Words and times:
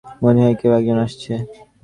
মনে 0.23 0.39
হয়, 0.43 0.55
কেউ 0.59 0.71
একজন 0.79 0.97
আসছে! 1.05 1.33